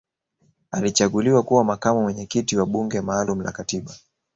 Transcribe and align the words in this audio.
alichaguliwa 0.71 1.43
kuwa 1.43 1.63
makamu 1.63 2.01
mwenyekiti 2.01 2.57
wa 2.57 2.65
bunge 2.65 3.01
maalum 3.01 3.41
la 3.41 3.51
katiba 3.51 3.93